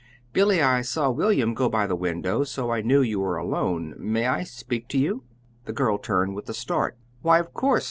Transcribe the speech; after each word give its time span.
"Billy, 0.33 0.63
I 0.63 0.81
saw 0.81 1.11
William 1.11 1.53
go 1.53 1.69
by 1.69 1.85
the 1.85 1.95
window, 1.95 2.43
so 2.43 2.71
I 2.71 2.81
knew 2.81 3.03
you 3.03 3.19
were 3.19 3.37
alone. 3.37 3.93
May 3.99 4.25
I 4.25 4.41
speak 4.43 4.87
to 4.87 4.97
you?" 4.97 5.25
The 5.65 5.73
girl 5.73 5.99
turned 5.99 6.33
with 6.33 6.49
a 6.49 6.55
start. 6.55 6.97
"Why, 7.21 7.37
of 7.37 7.53
course! 7.53 7.79